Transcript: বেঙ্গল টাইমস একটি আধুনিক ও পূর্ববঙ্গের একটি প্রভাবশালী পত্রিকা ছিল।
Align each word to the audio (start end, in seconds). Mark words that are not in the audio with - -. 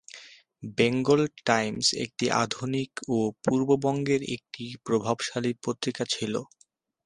বেঙ্গল 0.77 1.19
টাইমস 1.45 1.87
একটি 2.05 2.25
আধুনিক 2.43 2.91
ও 3.09 3.17
পূর্ববঙ্গের 3.43 4.21
একটি 4.35 4.65
প্রভাবশালী 4.85 5.51
পত্রিকা 5.63 6.03
ছিল। 6.13 6.33